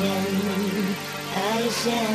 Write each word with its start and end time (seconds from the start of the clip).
ocean. 0.00 0.96
Ocean. 1.36 2.13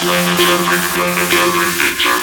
Thank 0.00 0.14
you. 2.04 2.17